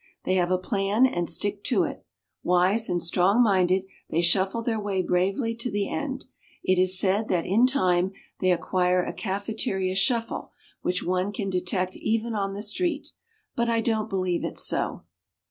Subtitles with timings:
[0.23, 2.03] They have a plan and stick to it.
[2.41, 6.25] Wise and strong minded, they shuffle their way bravely to the end.
[6.63, 11.95] It is said that in time they acquire a cafeteria shuffle which one can detect
[11.97, 13.11] even on the street.
[13.55, 15.03] But I don't believe it's so.